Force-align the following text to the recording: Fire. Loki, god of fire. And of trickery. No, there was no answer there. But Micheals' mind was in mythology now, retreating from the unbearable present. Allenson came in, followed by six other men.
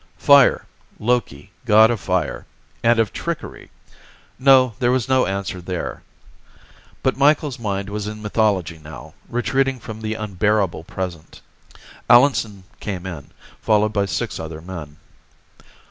Fire. 0.17 0.65
Loki, 0.97 1.51
god 1.63 1.91
of 1.91 1.99
fire. 1.99 2.47
And 2.81 2.97
of 2.97 3.13
trickery. 3.13 3.69
No, 4.39 4.73
there 4.79 4.89
was 4.89 5.07
no 5.07 5.27
answer 5.27 5.61
there. 5.61 6.01
But 7.03 7.17
Micheals' 7.19 7.59
mind 7.59 7.87
was 7.87 8.07
in 8.07 8.19
mythology 8.19 8.79
now, 8.79 9.13
retreating 9.29 9.79
from 9.79 10.01
the 10.01 10.15
unbearable 10.15 10.85
present. 10.85 11.41
Allenson 12.09 12.63
came 12.79 13.05
in, 13.05 13.29
followed 13.61 13.93
by 13.93 14.07
six 14.07 14.39
other 14.39 14.59
men. 14.59 14.97